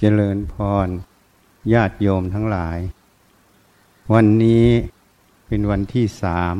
[0.00, 0.54] เจริญพ
[0.86, 0.88] ร
[1.72, 2.78] ญาติโยมทั้งหลาย
[4.12, 4.66] วันนี้
[5.46, 6.56] เป็นวันที่สาม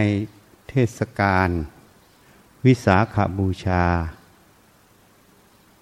[0.68, 1.48] เทศกาล
[2.66, 3.84] วิสาขาบูชา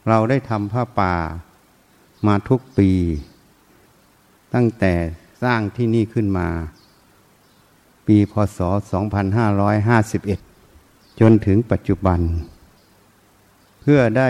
[0.09, 1.14] เราได้ทำผ้าป่า
[2.27, 2.93] มาทุกปี
[4.54, 4.95] ตั้งแต่
[5.42, 6.48] สร้างที่นี่ขึ้นมา
[8.06, 8.59] ปีพศ
[10.24, 12.20] 2551 จนถึงปัจจุบัน
[13.80, 14.28] เพื่อได้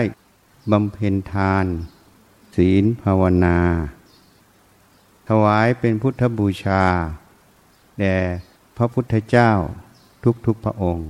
[0.71, 1.65] บำเพ็ญทาน
[2.55, 3.59] ศีลภาวนา
[5.27, 6.83] ถวายเป็นพุทธบูชา
[7.99, 8.17] แด่
[8.77, 9.51] พระพุทธเจ้า
[10.45, 11.09] ทุกๆพระองค์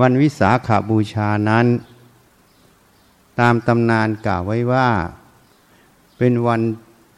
[0.00, 1.66] วันวิสาขาบูชานั้น
[3.40, 4.88] ตามตำนานกล่าวไว้ว่า
[6.18, 6.60] เป็นวัน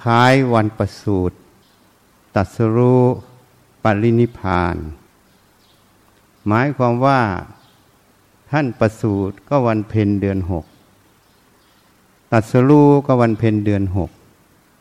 [0.04, 1.36] ท้ายวันประสูติ
[2.34, 3.02] ตัสรู้
[3.84, 4.76] ปรินิพาน
[6.46, 7.20] หมายความว่า
[8.50, 10.64] ท่านประสูติก็วันเพ็ญเดือนหก
[12.32, 14.10] ตัสรู้ก็วันเพ็ญเดือนหก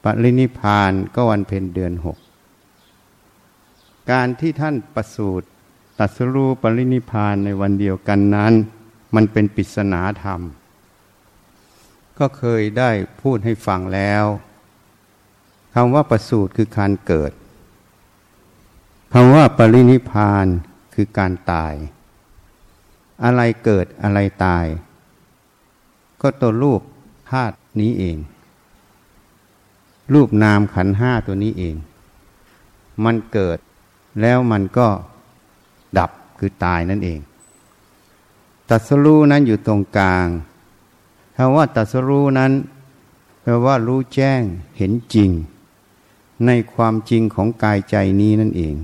[0.03, 2.17] ปรินิพานก็วันเพ็ญเดือนหก
[4.11, 5.45] การที่ท่านประสูติ
[5.99, 8.53] ตัสรู้ปรินิพานในวันเดียวกันนั้น
[9.15, 10.41] มันเป็นปริศนาธรรม
[12.19, 12.89] ก็เคยได้
[13.21, 14.25] พูดให้ฟังแล้ว
[15.81, 17.31] คำว่าประสูติคือการเกิด
[19.13, 20.45] คำว่าปรินิพาน
[20.93, 21.73] คือการตาย
[23.23, 24.65] อะไรเกิดอะไรตาย
[26.21, 26.81] ก็ตัวรูป
[27.29, 28.17] ธาตุนี้เอง
[30.13, 31.75] รูปนามขันห้าตัวนี้เอง
[33.03, 33.57] มันเกิด
[34.21, 34.87] แล้วมันก็
[35.97, 37.19] ดับคือตายนั่นเอง
[38.69, 40.27] ตัสรู้นั้นอยู่ตรงกลาง
[41.35, 42.51] คำว่าตัสรู้นั้น
[43.41, 44.41] แปลว่ารู้แจ้ง
[44.77, 45.31] เห็นจริง
[46.45, 48.75] ในความจริงของกายใจนี้นั่นเอง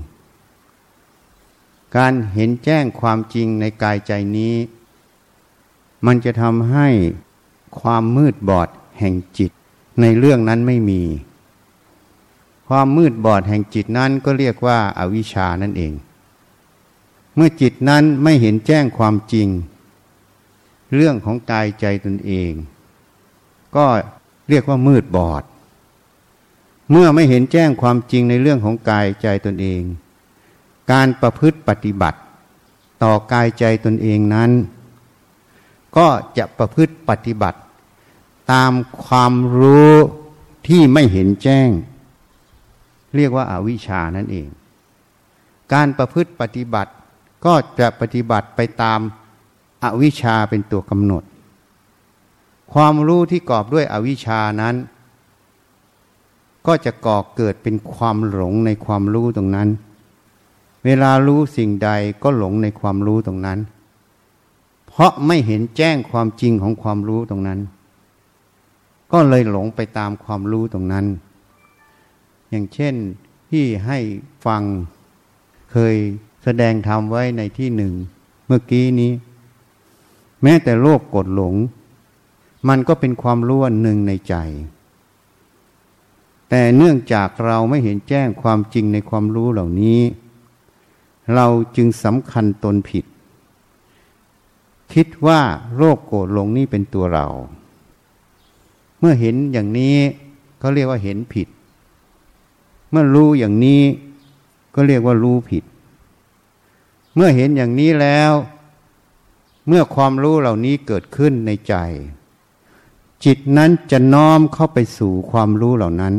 [1.96, 4.54] การเห็นแจ้งความจริงในกายใจนี้
[6.06, 6.88] มันจะทำให้
[7.80, 9.50] ความมืดบอดแห่งจิต
[10.00, 11.02] ในเรื่องนั้นไม่มี
[12.68, 15.92] ความมืดบอดแห่งจิตนั้นก็เรียกว่าอาวิชานั่นเอง
[17.34, 19.48] เมื่อจิตนั้นไม่เห็นแจ้งความจริง
[20.94, 22.52] เรื่องของกายใจตนเอง
[23.76, 23.86] ก็
[24.48, 25.42] เรียกว่ามืดบอด
[26.90, 29.82] เมื่อไม่เห็นแจ้งความจริงในเรื่องของกายใจตนเอง
[30.92, 32.18] การประพฤติปฏิบัติ
[33.02, 34.50] ต่อกายใจตนเองนั้น
[35.96, 36.08] ก็
[36.38, 37.58] จะประพฤติปฏิบัติ
[38.52, 38.72] ตาม
[39.04, 39.94] ความรู้
[40.68, 41.68] ที่ไม่เห็นแจ้ง
[43.16, 44.48] เรียกว่าอาวิชานั่นเอง
[45.72, 46.92] การประพฤติปฏิบัติ
[47.44, 49.00] ก็จะปฏิบัติไปตาม
[49.84, 51.22] อวิชาเป็นตัวกำหนด
[52.72, 54.74] ความรู้ที่กอบด้วยอวิชานั้น
[56.66, 59.68] ก็จะก่อเกิดเป็นความหลงในความรู้ตรงนั้น
[60.84, 61.90] เวลารู้สิ่งใด
[62.22, 63.58] ก็หลงในความรู้ตรงนั้น
[64.88, 67.60] เพราะไม่เห็นแจ้งความจริงของความรู้ตรงนั้น
[69.12, 71.06] ก็เลยหลงไปตามความรู้ตรงนั้น
[72.50, 72.94] อย่างเช่น
[73.50, 73.98] ที่ให้
[74.46, 74.62] ฟัง
[75.72, 75.94] เคย
[76.44, 77.92] แสดงธรรมไว้ในที่หนึ่ง
[78.46, 79.12] เมื่อกี้นี้
[80.42, 81.54] แม้แต่โลกกดหลง
[82.68, 84.34] มันก็เป็นความรู้อันหนึ่งในใจ
[86.48, 90.00] แต่เนื่องจากเราไม่เห็นแจ้งความจริงในความรู้เหล่านี้
[91.34, 91.46] เรา
[91.76, 93.04] จึงสำคัญตนผิด
[94.92, 95.40] คิดว่า
[95.76, 97.26] โรคโกรธหลงนี่เป็นตัวเรา
[98.98, 99.96] เมื่อเห็นอย่างนี้
[100.58, 101.48] เขาเรียกว่าเห็นผิด
[102.90, 103.82] เมื่อรู้อย่างนี้
[104.74, 105.64] ก็เรียกว่ารู้ผิด
[107.14, 108.32] เมื่อเห็นอย่างนี้แล้ว
[109.68, 111.74] เมื่อความรู้เหล่านี้เกิดขึ้นในใจ
[113.24, 116.14] จิตนั้นจะน้อมเข้าไปสู่ความรู้เหล่านั้น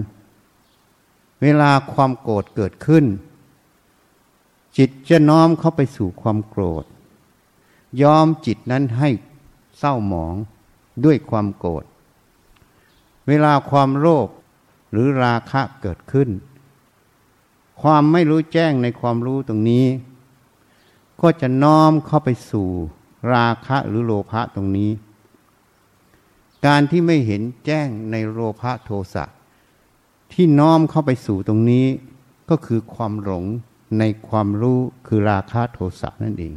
[1.41, 3.05] เวลาความโกรธเกิดขึ้น
[4.77, 6.85] จิตจะน้อมเข้าไปสู่ความโกรธ
[8.01, 9.09] ยอมจิตนั้นให้
[9.77, 10.35] เศร้าหมอง
[11.05, 11.83] ด้วยความโกรธ
[13.27, 14.27] เวลาความโลภ
[14.91, 16.29] หรือราคะเกิดขึ้น
[17.81, 19.85] ความไม่รู้แจ้งในความรู้ตรงนี้
[21.21, 22.69] ก็จะน้อมเข้าไปสู่
[23.33, 24.91] ราคะหรือโลภะตรงนี้
[26.65, 29.23] การที่ไม่เห็นแจ้งในโลภะโทสะ
[30.33, 31.85] ที่น้อมเข้าไปสู่ตรงนี้
[32.49, 33.45] ก็คือความหลง
[33.99, 36.53] ในความรู้คือราคะโทสะนั่นเอง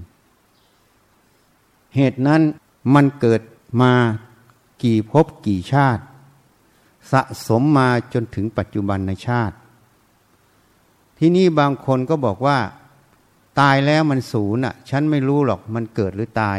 [1.97, 2.43] เหตุนั้น
[2.95, 3.41] มันเกิด
[3.83, 3.93] มา
[4.83, 6.03] กี่ภพกี่ชาติ
[7.13, 9.57] สะสมมาจนถึงปัจจุบันในชาติ
[11.19, 12.59] ที่นี่บางคนก็บอกว่า
[13.61, 16.59] ตายแล้วมันศูนย์อะ ฉันไม่รู้หรอกมันเกิดหรือตาย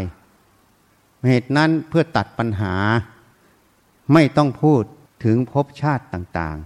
[1.28, 2.76] เหตุนั้นเพื่อตัดปัญหา
[4.14, 4.84] ไม่ต้องพูด
[5.24, 6.58] ถึงภพชาติต่าง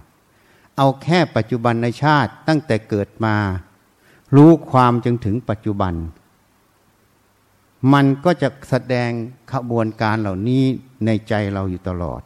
[0.76, 3.36] เอาแค่ปัจจุบันในชาติตั้งแต่เกิดมา
[4.36, 5.94] รู้ความจนถึงปัจจุบัน
[7.92, 9.10] มันก็จะแสดง
[9.52, 10.64] ขบวนการเหล่านี้
[11.06, 12.22] ในใจเราอยู่ตลอด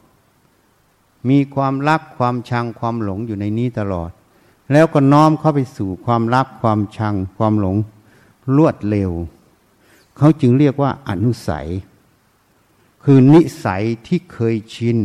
[1.29, 4.11] มีความรักความชังความหลงอยู่ในนี้ตลอด
[4.71, 7.77] แล้วก็น้อมเข้าไปสู่ความรักความชังความหลง
[8.57, 9.11] รวดเร็ว
[10.17, 11.67] เขาจึงเรียกว่าอนุสัย
[13.03, 14.97] คือนิสัยที่เคยชิน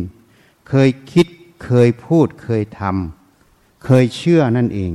[0.69, 1.27] เคยคิด
[1.65, 3.16] เคยพูดเคยทำ
[3.83, 4.91] เคยเชื่อนั่นเอง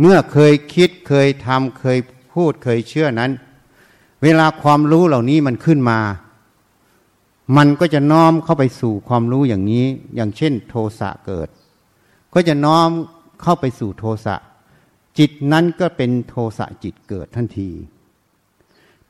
[0.00, 1.98] เมื่อเคยคิดเคยทำเคย
[2.32, 3.32] พูดเคยเชื่อนั้น
[4.22, 6.00] เวลาความรู้เหล่านี้มันขึ้นมา
[7.56, 11.48] มันก็จะน้อมเข้าไปสู่ความรู้อย่างนี้ อย่างเช่น โทสะเกิด
[12.34, 12.88] ก็จะน้อม
[13.42, 14.36] เข้าไปสู่โทสะ
[15.18, 17.70] จิตนั้นก็เป็นโทสะจิตเกิดทันที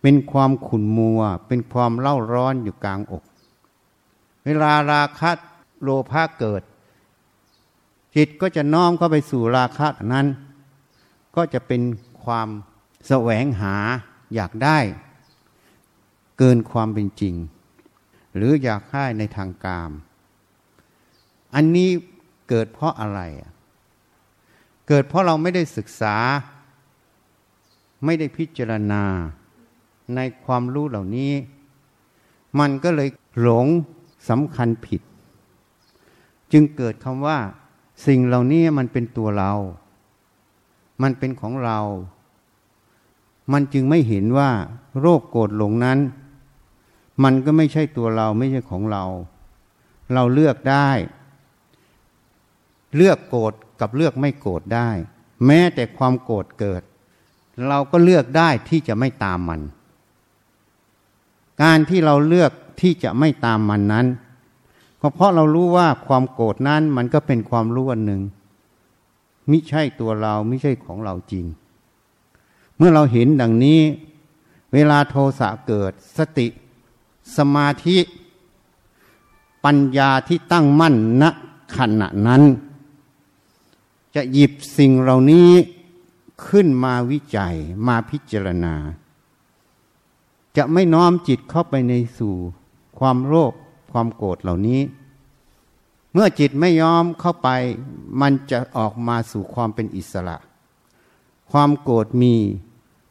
[0.01, 3.25] เป็นความขุ่นมัว เป็นความเล่าร้อนอยู่กลางอก
[4.45, 5.31] เวลาราคะ
[5.83, 6.63] โลภะเกิด
[8.17, 10.27] จิตก็จะน้อมเข้าไปสู่ราคะนั้น
[11.37, 11.83] ก็จะเป็น
[12.25, 12.49] ความ
[13.09, 13.75] แสวงหา
[14.35, 14.79] อยากได้
[16.39, 17.35] เกินความเป็นจริง
[18.37, 19.91] หรืออยากได้ในทางกาม
[21.55, 21.91] อันนี้
[22.49, 23.21] เกิดเพราะอะไร
[24.89, 26.17] เกิดเพราะเราไม่ได้ศึกษา
[28.05, 29.05] ไม่ได้พิจารณา
[30.15, 31.33] ในความรู้เหล่านี้
[32.59, 33.09] มันก็เลย
[33.41, 33.67] หลง
[34.29, 35.03] สำคัญผิด
[36.53, 37.39] จึงเกิดคำว่า
[38.07, 39.53] สิ่งเหล่านี้มันเป็นตัวเรา
[41.03, 41.79] มันเป็นของเรา
[43.53, 44.51] มันจึงไม่เห็นว่า
[45.01, 45.99] โรคโกรธหลงนั้น
[47.25, 49.05] มันก็ไม่ใช่ตัวเราไม่ใช่ของเรา
[50.15, 50.91] เราเลือกได้
[52.97, 54.89] เลือกโกรธกับเลือกไม่โกรธได้
[55.47, 56.83] แม้แต่ความโกรธเกิด
[57.69, 59.61] เราก็เลือกได้ที่จะไม่ตามมัน
[61.63, 64.07] การที่เราเลือกที่จะไม่ตามมันนั้น
[65.01, 68.23] ก็เพราะเรารู้ว่าความโกรธนั้นมันก็เป็นความรู้อันหนึ่ง
[69.51, 71.45] มิใช่ตัวเราไม่ใช่ของเราจริง
[72.77, 73.81] เมื่อเราเห็นดังนี้
[74.73, 76.47] เวลาโทสะเกิด สติ
[77.37, 77.99] สมาธิ
[79.65, 81.25] ปัญญาที่ตั้งมั่นณ
[81.77, 82.43] ขณะนั้น
[84.15, 85.51] จะหยิบสิ่งเหล่านี้
[86.47, 87.55] ขึ้นมาวิจัย
[87.87, 88.75] มาพิจารณา
[90.57, 92.35] จะไม่น้อมจิตเข้าไปในสู่
[92.99, 93.53] ความโลภ
[93.91, 94.81] ความโกรธเหล่านี้
[96.13, 97.49] เมื่อจิตไม่ยอมเข้าไป
[98.21, 100.37] มันจะออกมาสู่ความเป็นอิสระ
[101.51, 102.35] ความโกรธมี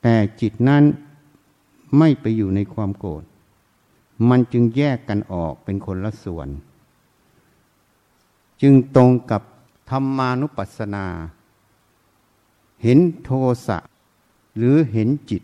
[0.01, 0.83] แต่จิตนั้น
[1.97, 3.24] ไม่ไปอยู่ในความโกรธ
[4.29, 6.47] มันจึงแยกกันออกเป็นคนละส่วน
[8.62, 9.41] จึงตรงกับ
[9.89, 11.06] ธรรมานุปัสสนา
[12.83, 13.31] เห็นโท
[13.68, 13.77] สะ
[14.57, 15.44] หรือเห็นจิต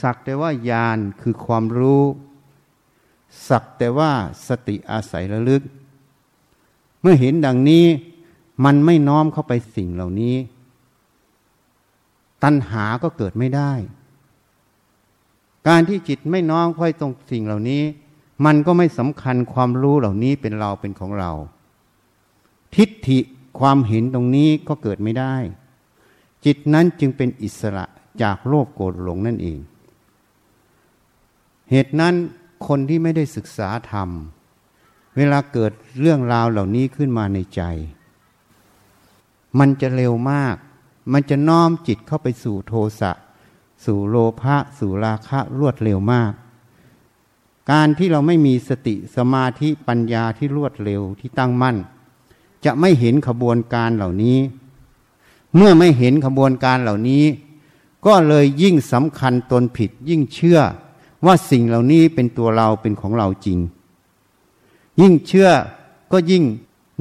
[0.00, 2.02] สักแต่ว่าญาณคือความรู้
[3.48, 4.12] สักแต่ว่า
[4.48, 5.62] สติอาศัยระลึก
[7.00, 7.84] เมื่อเห็นดังนี้
[8.64, 10.36] มันไม่น้อมเข้าไปสิ่งเหล่านี้
[12.42, 13.72] ตัณหาก็เกิดไม่ได้
[15.68, 17.82] การที่จิตไม่น้อมค่อยตรงสิ่งเหล่านี้
[18.44, 21.32] มันก็ไม่สำคัญความรู้เหล่านี้เป็นเราเป็นของเรา
[22.74, 23.18] ทิฏฐิ
[23.58, 25.34] ความเห็นตรงนี้ก็เกิดไม่ได้
[26.44, 27.84] จิตนั้นจึงเป็นอิสระ
[28.22, 29.58] จากโลภโกรธหลงนั่นเอง
[31.70, 32.14] เหตุนั้น
[32.66, 34.08] คนที่ไม่ได้ศึกษาธรรม
[35.16, 37.62] เวลาเกิดเรื่องราวเหล่านี้ขึ้นมาในใจ
[39.58, 40.56] มันจะเร็วมาก
[41.12, 43.12] มันจะน้อมจิตเข้าไปสู่โทสะ
[43.84, 46.32] สู่โลภะ สู่ราคะรวดเร็วมาก
[47.70, 51.76] การที่เราไม่มีสติสมาธิปัญญาที่รวดเร็วที่ตั้งมั่น
[52.64, 54.38] จะไม่เห็นขบวนการเหล่านี้
[55.56, 57.24] เมื่อไม่เห็นขบวนการเหล่านี้
[58.06, 60.60] ก็เลยยิ่งสำคัญตนผิดยิ่งเชื่อ
[61.26, 63.58] ว่าสิ่งเหล่านี้เป็นตัวเราเป็นของเราจริง
[65.00, 65.50] ยิ่งเชื่อ
[66.12, 66.44] ก็ยิ่ง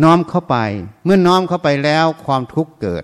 [0.03, 0.55] น้อมเข้าไป
[1.03, 3.03] เมื่อน้อมเข้าไปแล้วความทุกข์เกิด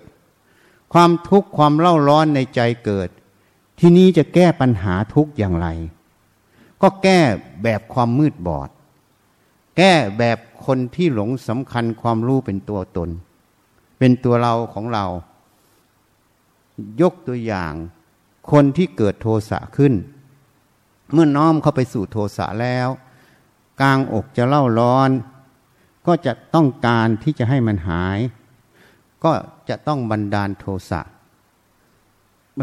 [0.92, 3.08] ความทุกข์ความเล่าร้อนในใจเกิด
[3.78, 5.68] ที่นี้จะแก้ปัญหาทุกข์อย่างไร
[6.82, 7.18] ก็แก้
[7.62, 8.68] แบบความมืดบอด
[9.76, 13.08] แก้แบบคนที่หลงสำคัญความรู้เป็นตัวตน
[13.98, 15.06] เป็นตัวเราของเรา
[17.00, 17.72] ยกตัวอย่าง
[18.50, 19.92] คนที่เกิดโทสะขึ้น
[21.12, 22.88] เมื่อน้อมเข้าไปสู่โทสะแล้ว
[23.80, 25.10] กลางอกจะเล่าร้อน
[26.06, 28.18] ก็จะต้องการที่จะให้มันหาย
[29.24, 29.32] ก็
[29.68, 31.00] จะต้องบันดาลโทสะ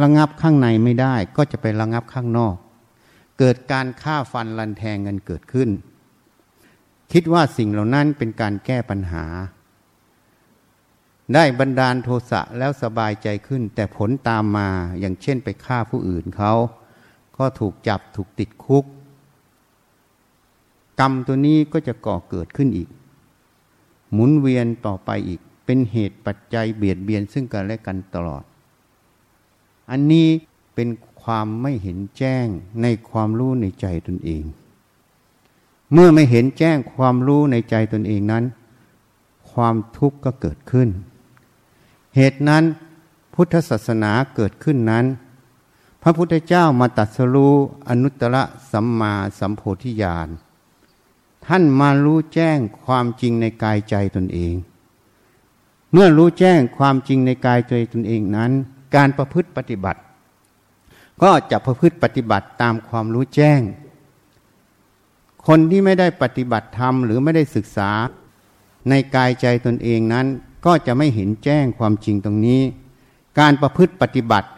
[0.02, 2.56] ระงับข้างในไม่ได้ ก็จะไประงับข้างนอก
[3.40, 5.70] เกิดการฆ่าฟันรันแทงกันเกิดขึ้น
[7.12, 9.26] คิดว่าสิ่งเหล่านั้นเป็นการแก้ปัญหา
[11.34, 16.54] ได้บรรดาลโทสะแล้วสบายใจขึ้น แต่ผลตามมาอย่างเช่นไปฆ่าผู้อื่นเขา
[17.40, 18.86] ก็ถูกจับถูกติดคุก
[21.00, 22.90] กรรมตัวนี้ก็จะก่อเกิดขึ้นอีก
[24.14, 28.44] หมุนเวียนต่อไปอีก เป็นเหตุปัจจัยเบียดเบียนซึ่งกันและกันตลอด
[29.90, 30.28] อันนี้
[30.76, 30.90] เป็น
[31.22, 32.46] ความไม่เห็นแจ้ง
[32.82, 34.44] ในความรู้ในใจตนเอง
[35.94, 38.44] เมื่อไม่เห็นแจ้งความรู้ในใจตนเองนั้น
[39.52, 40.90] ความทุกข์ก็เกิดขึ้น
[42.16, 42.64] เหตุนั้น
[43.34, 45.06] พุทธศาสนาเกิดขึ้นนั้น
[46.04, 47.56] พระพุทธเจ้ามาตัดสรู้
[47.90, 48.36] อนุตตร
[48.72, 50.30] สัมมาสัมโพธิญาณ
[51.46, 54.56] ท่านมารู้แจ้งความจริงในกายใจตนเอง
[55.92, 58.52] เมื่อรู้แจ้งความจริงในกายใจตนเองนั้น
[58.96, 60.02] การประพฤติปฏิบัติ
[61.22, 63.62] ก็จะประพฤติปฏิบัติตามความรู้แจ้ง
[65.48, 67.92] คนที่ไม่ได้ปฏิบัติธรรมหรือไม่ได้ศึกษา
[68.90, 70.28] ในกายใจตนเองนั้น
[70.66, 72.62] ก็จะไม่เห็นแจ้งความจริงตรงนี้
[73.40, 74.50] การประพฤติปฏิบัติ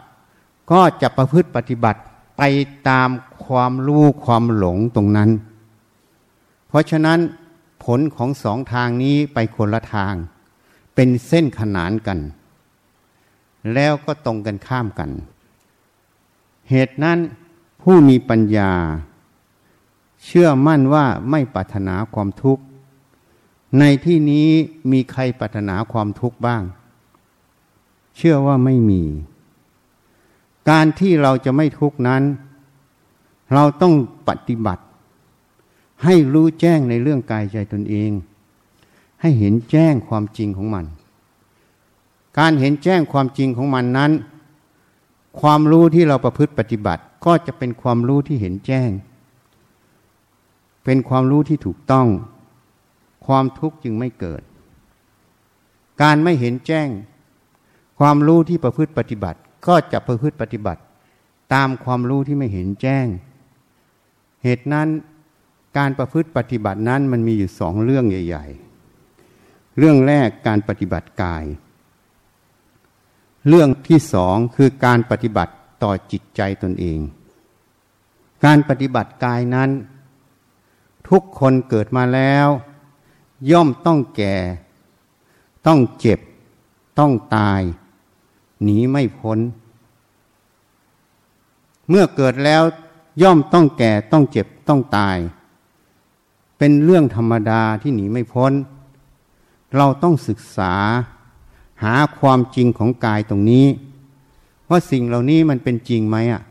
[0.72, 2.00] ก็จะประพฤติปฏิบัติ
[2.38, 2.42] ไป
[2.88, 3.08] ตาม
[3.46, 5.30] ความรู้ความหลงตรงนั้น
[6.68, 7.18] เพราะฉะนั้น
[7.84, 10.14] ผลของสองทางนี้ไปคนละทาง
[10.94, 12.18] เป็นเส้นขนานกัน
[13.74, 15.10] แล้วก็ตรงกันข้ามกัน
[16.70, 17.18] เหตุนั้น
[17.82, 18.72] ผู้มีปัญญา
[20.24, 22.62] เชื่อมั่นว่าไม่ปรารถนาความทุกข์
[23.78, 24.48] ในที่นี้
[24.92, 26.62] มีใครปรารถนาความทุกข์บ้าง
[28.16, 29.02] เชื่อว่าไม่มี
[30.70, 32.22] การที่เราจะไม่ทุกข์นั้น
[33.52, 33.94] เราต้อง
[34.28, 34.82] ปฏิบัติ
[36.04, 38.10] ให้รู้แจ้งในเรื่องกายใจตนเอง
[39.20, 40.86] ให้เห็นแจ้งความจริงของมัน
[42.38, 44.12] การเห็นแจ้งความจริงของมันนั้น
[45.40, 48.90] ความรู้ที่เราประพฤติปฏิบัติก็จะเป็นความรู้ที่เห็นแจ้ง
[50.84, 52.06] เป็นความรู้ที่ถูกต้อง
[53.26, 54.42] ความทุกข์จึงไม่เกิด
[56.02, 56.88] การไม่เห็นแจ้ง
[57.98, 60.82] ความรู้ที่ประพฤติปฏิบัติ ก็จะประพฤติปฏิบัติ
[61.54, 63.06] ตามความรู้ที่ไม่เห็นแจ้ง
[64.44, 64.88] เหตุนั้น
[65.78, 68.46] การประพฤติปฏิบัตินั้นมันมีอยู่สองเรื่องใหญ่
[69.12, 71.44] ๆ เรื่องแรกการปฏิบัติกาย
[73.48, 75.52] เรื่องที่สองคือการปฏิบัติ
[75.82, 76.98] ต่อจิตใจตนเอง
[78.44, 79.70] การปฏิบัติกายนั้น
[81.08, 82.48] ทุกคนเกิดมาแล้ว
[83.50, 84.36] ย่อมต้องแก่
[85.66, 86.20] ต้องเจ็บ
[86.98, 87.60] ต้องตาย
[88.64, 89.38] หนีไม่พ้น
[91.88, 92.62] เมื่อเกิดแล้ว
[93.22, 95.18] ย่อมต้องแก่ต้องเจ็บต้องตาย
[96.58, 98.52] เป็นเรื่องธรรมดาที่หนีไม่พ้น
[99.76, 100.74] เราต้องศึกษา
[101.82, 103.66] หาความจริงของกายตรงนี้
[104.68, 106.42] ว่าสิ่งเหล่านี้มันเป็นจริงไหมอะ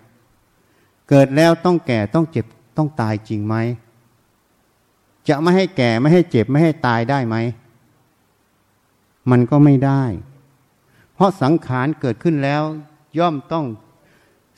[1.10, 2.46] เกิดแล้วต้องแก่ต้องเจ็บ
[2.78, 3.56] ต้องตายจริงไหม
[5.30, 7.36] จะไม่ให้แก่ไม่ให้เจ็บไม่ให้ตายได้ไหม
[9.32, 10.04] มันก็ไม่ได้
[11.22, 12.64] ราะสังขารเกิดขึ้นแล้ว
[13.20, 13.66] ย่อมต้อง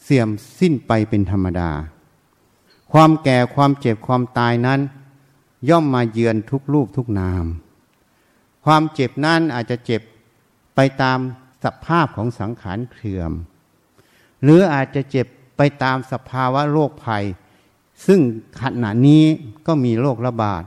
[0.03, 0.29] เสื่อม
[0.59, 1.71] สิ้นไปเป็นธรรมดา
[2.91, 4.79] ความแก่ความเจ็บความตายนั้น
[5.69, 7.45] ย่อมมาเยือนทุกรูปทุกนาม
[8.65, 10.01] ความเจ็บนั้นอาจจะเจ็บ
[10.75, 11.19] ไปตาม
[11.63, 13.31] สภาพของสังขารเสื่อม
[14.43, 15.27] หรืออาจจะเจ็บ
[15.57, 17.23] ไปตามสภาวะโรคภัย
[18.05, 18.19] ซึ่ง
[18.61, 19.23] ขณะนี้
[19.67, 20.63] ก็มีโรคระบาด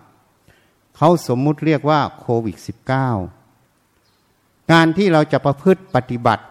[0.97, 3.36] เขาสมมุติเรียกว่าโควิด -19
[4.73, 6.45] การที่เราจะประพฤติปฏิบัติ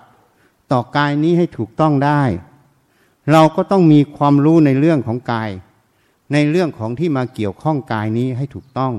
[0.71, 2.23] ต่อกายนี้ให้ถูกต้องได้
[3.31, 5.49] เราก็ต้องมีความรู้ในเรื่องของกาย
[6.33, 8.93] ในเรื่องของที่มาเกี่ยวข้องกายนี้ให้ถูกต้อง